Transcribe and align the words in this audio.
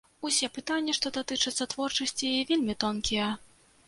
Усе 0.27 0.47
пытанні, 0.53 0.95
што 0.99 1.11
датычацца 1.17 1.67
творчасці, 1.73 2.31
вельмі 2.53 2.77
тонкія. 2.85 3.29